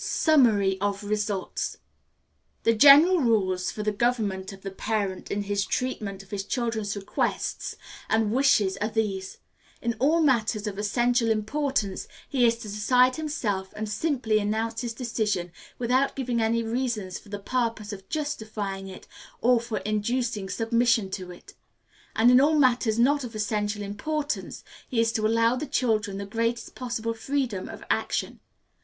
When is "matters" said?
10.21-10.65, 22.57-22.97